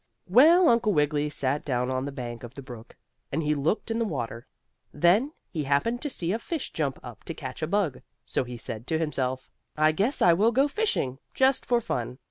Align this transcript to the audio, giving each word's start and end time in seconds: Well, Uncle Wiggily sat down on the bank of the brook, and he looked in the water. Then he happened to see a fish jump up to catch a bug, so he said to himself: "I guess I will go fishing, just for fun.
Well, 0.27 0.67
Uncle 0.67 0.93
Wiggily 0.93 1.29
sat 1.29 1.63
down 1.63 1.91
on 1.91 2.05
the 2.05 2.11
bank 2.11 2.41
of 2.41 2.55
the 2.55 2.63
brook, 2.63 2.97
and 3.31 3.43
he 3.43 3.53
looked 3.53 3.91
in 3.91 3.99
the 3.99 4.03
water. 4.03 4.47
Then 4.91 5.31
he 5.51 5.63
happened 5.65 6.01
to 6.01 6.09
see 6.09 6.31
a 6.31 6.39
fish 6.39 6.71
jump 6.73 6.99
up 7.03 7.23
to 7.25 7.35
catch 7.35 7.61
a 7.61 7.67
bug, 7.67 8.01
so 8.25 8.43
he 8.43 8.57
said 8.57 8.87
to 8.87 8.97
himself: 8.97 9.51
"I 9.77 9.91
guess 9.91 10.19
I 10.19 10.33
will 10.33 10.51
go 10.53 10.67
fishing, 10.67 11.19
just 11.35 11.67
for 11.67 11.79
fun. 11.79 12.17